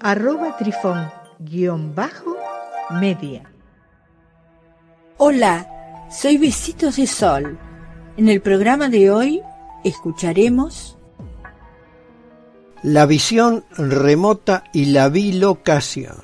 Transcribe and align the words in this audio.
arroba 0.00 0.56
trifón-media. 0.56 3.42
Hola, 5.18 6.06
soy 6.10 6.38
Besitos 6.38 6.96
de 6.96 7.06
Sol. 7.06 7.58
En 8.16 8.28
el 8.28 8.40
programa 8.40 8.88
de 8.88 9.10
hoy 9.10 9.42
escucharemos 9.84 10.96
la 12.82 13.06
visión 13.06 13.64
remota 13.76 14.64
y 14.72 14.86
la 14.86 15.08
bilocación. 15.08 16.16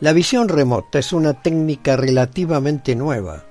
La 0.00 0.12
visión 0.12 0.48
remota 0.48 0.98
es 0.98 1.12
una 1.12 1.42
técnica 1.42 1.96
relativamente 1.96 2.96
nueva 2.96 3.44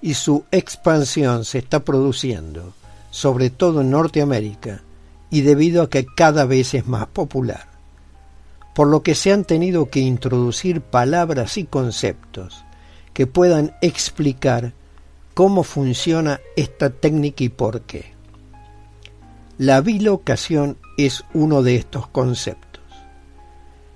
y 0.00 0.14
su 0.14 0.44
expansión 0.50 1.44
se 1.44 1.58
está 1.58 1.80
produciendo, 1.80 2.74
sobre 3.10 3.50
todo 3.50 3.80
en 3.80 3.90
Norteamérica, 3.90 4.82
y 5.30 5.42
debido 5.42 5.82
a 5.82 5.90
que 5.90 6.04
cada 6.04 6.44
vez 6.44 6.74
es 6.74 6.86
más 6.86 7.06
popular, 7.06 7.71
por 8.74 8.88
lo 8.88 9.02
que 9.02 9.14
se 9.14 9.32
han 9.32 9.44
tenido 9.44 9.90
que 9.90 10.00
introducir 10.00 10.80
palabras 10.80 11.58
y 11.58 11.64
conceptos 11.64 12.64
que 13.12 13.26
puedan 13.26 13.74
explicar 13.82 14.72
cómo 15.34 15.62
funciona 15.62 16.40
esta 16.56 16.90
técnica 16.90 17.44
y 17.44 17.48
por 17.48 17.82
qué. 17.82 18.12
La 19.58 19.80
bilocación 19.80 20.78
es 20.96 21.24
uno 21.34 21.62
de 21.62 21.76
estos 21.76 22.06
conceptos. 22.06 22.82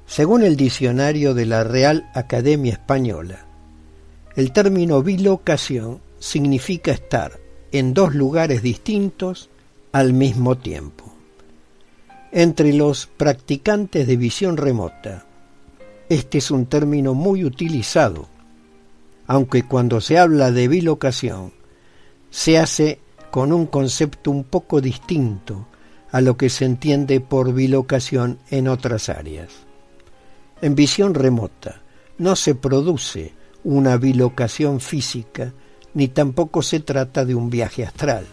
Según 0.07 0.45
el 0.45 0.57
diccionario 0.57 1.35
de 1.35 1.47
la 1.47 1.65
Real 1.65 2.09
Academia 2.15 2.73
Española, 2.73 3.47
el 4.37 4.53
término 4.53 5.03
bilocación 5.03 6.01
significa 6.19 6.93
estar 6.93 7.41
en 7.73 7.95
dos 7.95 8.15
lugares 8.15 8.63
distintos 8.63 9.49
al 9.93 10.13
mismo 10.13 10.57
tiempo. 10.57 11.16
Entre 12.39 12.75
los 12.75 13.07
practicantes 13.07 14.07
de 14.07 14.19
visión 14.19 14.59
remota, 14.59 15.25
este 16.11 16.37
es 16.37 16.51
un 16.51 16.67
término 16.67 17.15
muy 17.15 17.47
utilizado, 17.47 18.29
aunque 19.27 19.63
cuando 19.63 20.03
se 20.03 20.19
habla 20.19 20.51
de 20.53 20.69
bilocación, 20.69 21.55
se 22.29 22.59
hace 22.59 23.01
con 23.31 23.55
un 23.55 23.65
concepto 23.65 24.31
un 24.31 24.45
poco 24.45 24.83
distinto 24.83 25.67
a 26.13 26.21
lo 26.21 26.37
que 26.37 26.51
se 26.51 26.67
entiende 26.67 27.21
por 27.21 27.55
bilocación 27.55 28.39
en 28.51 28.69
otras 28.69 29.09
áreas. 29.09 29.49
En 30.61 30.75
visión 30.75 31.15
remota 31.15 31.81
no 32.19 32.37
se 32.37 32.55
produce 32.55 33.33
una 33.65 33.97
bilocación 33.97 34.81
física 34.81 35.55
ni 35.95 36.09
tampoco 36.09 36.61
se 36.61 36.81
trata 36.81 37.25
de 37.25 37.35
un 37.35 37.49
viaje 37.49 37.87
astral. 37.87 38.27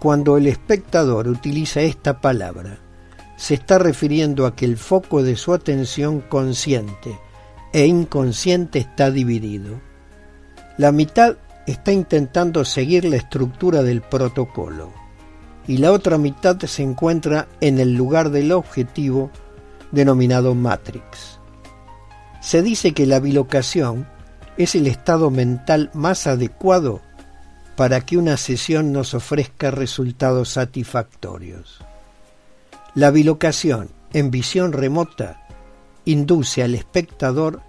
Cuando 0.00 0.36
el 0.36 0.48
espectador 0.48 1.28
utiliza 1.28 1.80
esta 1.80 2.20
palabra, 2.20 2.80
se 3.38 3.54
está 3.54 3.78
refiriendo 3.78 4.46
a 4.46 4.56
que 4.56 4.64
el 4.64 4.76
foco 4.76 5.22
de 5.22 5.36
su 5.36 5.54
atención 5.54 6.20
consciente 6.20 7.18
e 7.72 7.86
inconsciente 7.86 8.80
está 8.80 9.12
dividido. 9.12 9.80
La 10.76 10.90
mitad 10.90 11.36
está 11.66 11.92
intentando 11.92 12.64
seguir 12.64 13.04
la 13.04 13.16
estructura 13.16 13.82
del 13.84 14.02
protocolo 14.02 14.92
y 15.68 15.76
la 15.78 15.92
otra 15.92 16.18
mitad 16.18 16.58
se 16.58 16.82
encuentra 16.82 17.46
en 17.60 17.78
el 17.78 17.94
lugar 17.94 18.30
del 18.30 18.50
objetivo 18.50 19.30
denominado 19.92 20.56
Matrix. 20.56 21.38
Se 22.40 22.60
dice 22.60 22.92
que 22.92 23.06
la 23.06 23.20
bilocación 23.20 24.08
es 24.56 24.74
el 24.74 24.88
estado 24.88 25.30
mental 25.30 25.90
más 25.94 26.26
adecuado 26.26 27.02
para 27.76 28.00
que 28.00 28.16
una 28.16 28.36
sesión 28.36 28.92
nos 28.92 29.14
ofrezca 29.14 29.70
resultados 29.70 30.48
satisfactorios. 30.48 31.84
La 32.98 33.12
bilocación 33.12 33.90
en 34.12 34.32
visión 34.32 34.72
remota 34.72 35.46
induce 36.04 36.64
al 36.64 36.74
espectador 36.74 37.60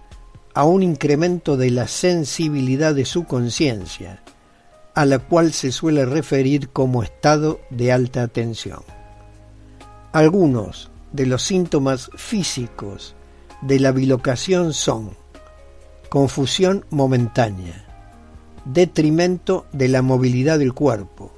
a 0.55 0.63
un 0.63 0.81
incremento 0.81 1.55
de 1.55 1.69
la 1.69 1.87
sensibilidad 1.87 2.95
de 2.95 3.05
su 3.05 3.25
conciencia, 3.25 4.23
a 4.95 5.05
la 5.05 5.19
cual 5.19 5.53
se 5.53 5.71
suele 5.71 6.03
referir 6.05 6.69
como 6.69 7.03
estado 7.03 7.59
de 7.69 7.91
alta 7.91 8.27
tensión. 8.27 8.79
Algunos 10.13 10.89
de 11.13 11.27
los 11.27 11.43
síntomas 11.43 12.09
físicos 12.15 13.13
de 13.61 13.79
la 13.79 13.91
bilocación 13.91 14.73
son 14.73 15.11
confusión 16.09 16.85
momentánea, 16.89 17.85
detrimento 18.65 19.67
de 19.73 19.89
la 19.89 20.01
movilidad 20.01 20.57
del 20.57 20.73
cuerpo, 20.73 21.31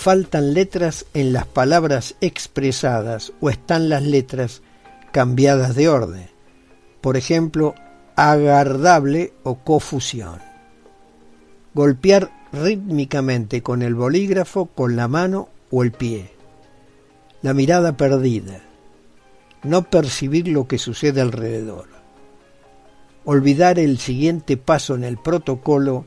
faltan 0.00 0.54
letras 0.54 1.06
en 1.14 1.32
las 1.32 1.46
palabras 1.46 2.16
expresadas 2.20 3.32
o 3.40 3.50
están 3.50 3.88
las 3.88 4.02
letras 4.02 4.62
cambiadas 5.12 5.74
de 5.74 5.88
orden, 5.88 6.30
por 7.00 7.16
ejemplo, 7.16 7.74
agardable 8.16 9.32
o 9.42 9.58
confusión. 9.58 10.40
Golpear 11.74 12.30
rítmicamente 12.52 13.62
con 13.62 13.82
el 13.82 13.94
bolígrafo, 13.94 14.66
con 14.66 14.96
la 14.96 15.06
mano 15.06 15.48
o 15.70 15.82
el 15.82 15.92
pie. 15.92 16.30
La 17.42 17.54
mirada 17.54 17.96
perdida. 17.96 18.60
No 19.62 19.82
percibir 19.82 20.48
lo 20.48 20.66
que 20.66 20.78
sucede 20.78 21.20
alrededor 21.20 22.00
olvidar 23.24 23.78
el 23.78 23.98
siguiente 23.98 24.56
paso 24.56 24.94
en 24.94 25.04
el 25.04 25.18
protocolo 25.18 26.04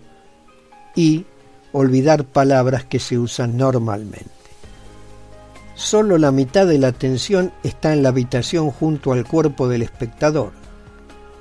y 0.95 1.25
olvidar 1.73 2.23
palabras 2.23 2.85
que 2.85 2.99
se 2.99 3.19
usan 3.19 3.57
normalmente. 3.57 4.29
Solo 5.75 6.17
la 6.17 6.31
mitad 6.31 6.67
de 6.67 6.77
la 6.77 6.87
atención 6.87 7.51
está 7.63 7.93
en 7.93 8.03
la 8.03 8.09
habitación 8.09 8.71
junto 8.71 9.11
al 9.11 9.25
cuerpo 9.25 9.67
del 9.67 9.81
espectador, 9.81 10.53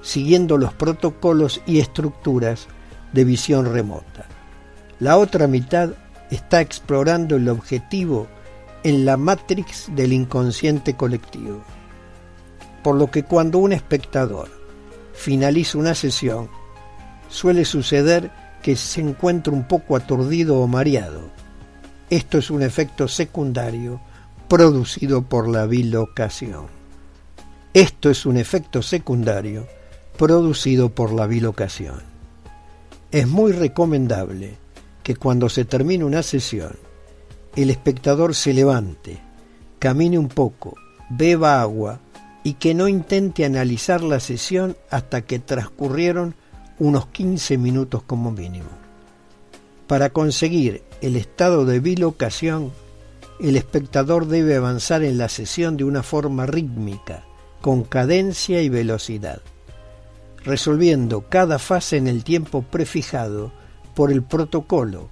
siguiendo 0.00 0.56
los 0.56 0.72
protocolos 0.72 1.60
y 1.66 1.78
estructuras 1.78 2.66
de 3.12 3.24
visión 3.24 3.72
remota. 3.72 4.26
La 4.98 5.18
otra 5.18 5.46
mitad 5.46 5.90
está 6.30 6.62
explorando 6.62 7.36
el 7.36 7.48
objetivo 7.48 8.26
en 8.84 9.04
la 9.04 9.16
matrix 9.16 9.86
del 9.94 10.12
inconsciente 10.14 10.96
colectivo. 10.96 11.62
Por 12.82 12.96
lo 12.96 13.10
que 13.10 13.22
cuando 13.22 13.58
un 13.58 13.72
espectador 13.72 14.48
finaliza 15.12 15.78
una 15.78 15.94
sesión, 15.94 16.48
suele 17.28 17.64
suceder 17.64 18.30
que 18.62 18.76
se 18.76 19.00
encuentra 19.00 19.52
un 19.52 19.64
poco 19.66 19.96
aturdido 19.96 20.60
o 20.60 20.66
mareado. 20.66 21.30
Esto 22.08 22.38
es 22.38 22.50
un 22.50 22.62
efecto 22.62 23.08
secundario 23.08 24.00
producido 24.48 25.22
por 25.22 25.48
la 25.48 25.66
bilocación. 25.66 26.66
Esto 27.74 28.10
es 28.10 28.26
un 28.26 28.36
efecto 28.36 28.82
secundario 28.82 29.66
producido 30.16 30.90
por 30.90 31.12
la 31.12 31.26
bilocación. 31.26 32.02
Es 33.10 33.26
muy 33.26 33.52
recomendable 33.52 34.56
que 35.02 35.16
cuando 35.16 35.48
se 35.48 35.64
termine 35.64 36.04
una 36.04 36.22
sesión, 36.22 36.76
el 37.56 37.70
espectador 37.70 38.34
se 38.34 38.54
levante, 38.54 39.20
camine 39.78 40.18
un 40.18 40.28
poco, 40.28 40.76
beba 41.10 41.60
agua 41.60 42.00
y 42.44 42.54
que 42.54 42.74
no 42.74 42.88
intente 42.88 43.44
analizar 43.44 44.02
la 44.02 44.20
sesión 44.20 44.76
hasta 44.90 45.22
que 45.22 45.38
transcurrieron 45.38 46.34
unos 46.78 47.06
15 47.06 47.58
minutos 47.58 48.02
como 48.02 48.30
mínimo. 48.30 48.70
Para 49.86 50.10
conseguir 50.10 50.82
el 51.00 51.16
estado 51.16 51.64
de 51.64 51.80
bilocación, 51.80 52.72
el 53.40 53.56
espectador 53.56 54.26
debe 54.26 54.56
avanzar 54.56 55.02
en 55.02 55.18
la 55.18 55.28
sesión 55.28 55.76
de 55.76 55.84
una 55.84 56.02
forma 56.02 56.46
rítmica, 56.46 57.24
con 57.60 57.82
cadencia 57.82 58.62
y 58.62 58.68
velocidad, 58.68 59.42
resolviendo 60.44 61.28
cada 61.28 61.58
fase 61.58 61.96
en 61.96 62.08
el 62.08 62.24
tiempo 62.24 62.62
prefijado 62.62 63.52
por 63.94 64.10
el 64.10 64.22
protocolo, 64.22 65.08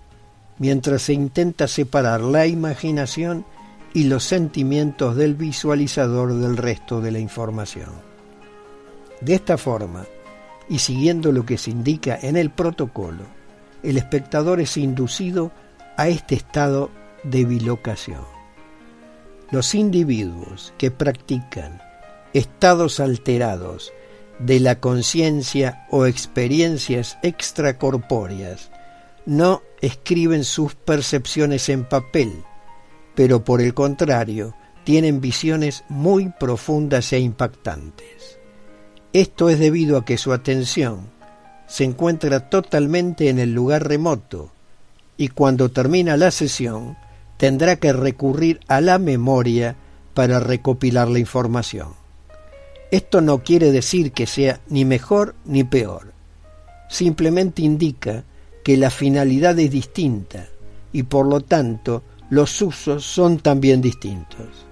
mientras 0.58 1.02
se 1.02 1.12
intenta 1.12 1.68
separar 1.68 2.20
la 2.20 2.46
imaginación 2.46 3.44
y 3.92 4.04
los 4.04 4.24
sentimientos 4.24 5.16
del 5.16 5.34
visualizador 5.34 6.34
del 6.34 6.56
resto 6.56 7.00
de 7.00 7.10
la 7.10 7.18
información. 7.18 7.90
De 9.20 9.34
esta 9.34 9.58
forma, 9.58 10.06
y 10.70 10.78
siguiendo 10.78 11.32
lo 11.32 11.44
que 11.44 11.58
se 11.58 11.72
indica 11.72 12.16
en 12.22 12.36
el 12.36 12.48
protocolo, 12.50 13.24
el 13.82 13.98
espectador 13.98 14.60
es 14.60 14.76
inducido 14.76 15.50
a 15.96 16.08
este 16.08 16.36
estado 16.36 16.90
de 17.24 17.44
bilocación. 17.44 18.24
Los 19.50 19.74
individuos 19.74 20.72
que 20.78 20.92
practican 20.92 21.82
estados 22.32 23.00
alterados 23.00 23.92
de 24.38 24.60
la 24.60 24.78
conciencia 24.78 25.86
o 25.90 26.06
experiencias 26.06 27.18
extracorpóreas 27.22 28.70
no 29.26 29.62
escriben 29.80 30.44
sus 30.44 30.76
percepciones 30.76 31.68
en 31.68 31.84
papel, 31.84 32.44
pero 33.16 33.44
por 33.44 33.60
el 33.60 33.74
contrario 33.74 34.54
tienen 34.84 35.20
visiones 35.20 35.84
muy 35.88 36.28
profundas 36.38 37.12
e 37.12 37.18
impactantes. 37.18 38.39
Esto 39.12 39.48
es 39.48 39.58
debido 39.58 39.96
a 39.96 40.04
que 40.04 40.16
su 40.18 40.32
atención 40.32 41.00
se 41.66 41.82
encuentra 41.82 42.48
totalmente 42.48 43.28
en 43.28 43.40
el 43.40 43.52
lugar 43.52 43.88
remoto 43.88 44.52
y 45.16 45.28
cuando 45.28 45.68
termina 45.68 46.16
la 46.16 46.30
sesión 46.30 46.96
tendrá 47.36 47.76
que 47.76 47.92
recurrir 47.92 48.60
a 48.68 48.80
la 48.80 48.98
memoria 48.98 49.74
para 50.14 50.38
recopilar 50.38 51.08
la 51.08 51.18
información. 51.18 51.94
Esto 52.92 53.20
no 53.20 53.42
quiere 53.42 53.72
decir 53.72 54.12
que 54.12 54.26
sea 54.26 54.60
ni 54.68 54.84
mejor 54.84 55.34
ni 55.44 55.64
peor, 55.64 56.12
simplemente 56.88 57.62
indica 57.62 58.24
que 58.62 58.76
la 58.76 58.90
finalidad 58.90 59.58
es 59.58 59.72
distinta 59.72 60.46
y 60.92 61.02
por 61.02 61.26
lo 61.26 61.40
tanto 61.40 62.04
los 62.30 62.62
usos 62.62 63.04
son 63.04 63.38
también 63.38 63.80
distintos. 63.80 64.66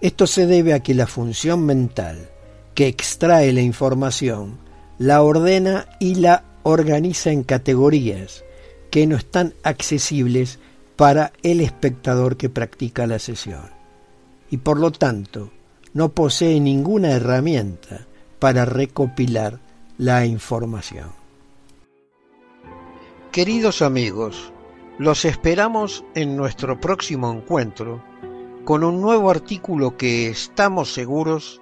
Esto 0.00 0.26
se 0.26 0.46
debe 0.46 0.72
a 0.72 0.80
que 0.80 0.94
la 0.94 1.06
función 1.06 1.66
mental 1.66 2.31
que 2.74 2.86
extrae 2.88 3.52
la 3.52 3.60
información 3.60 4.58
la 4.98 5.22
ordena 5.22 5.88
y 5.98 6.16
la 6.16 6.44
organiza 6.62 7.30
en 7.32 7.42
categorías 7.42 8.44
que 8.90 9.06
no 9.06 9.16
están 9.16 9.54
accesibles 9.64 10.58
para 10.96 11.32
el 11.42 11.60
espectador 11.60 12.36
que 12.36 12.50
practica 12.50 13.06
la 13.06 13.18
sesión 13.18 13.70
y 14.50 14.58
por 14.58 14.78
lo 14.78 14.92
tanto 14.92 15.50
no 15.94 16.10
posee 16.10 16.60
ninguna 16.60 17.12
herramienta 17.12 18.06
para 18.38 18.64
recopilar 18.64 19.60
la 19.98 20.26
información. 20.26 21.10
Queridos 23.30 23.82
amigos, 23.82 24.52
los 24.98 25.24
esperamos 25.24 26.04
en 26.14 26.36
nuestro 26.36 26.80
próximo 26.80 27.32
encuentro 27.32 28.04
con 28.64 28.84
un 28.84 29.00
nuevo 29.00 29.30
artículo 29.30 29.96
que 29.96 30.28
estamos 30.28 30.92
seguros 30.92 31.61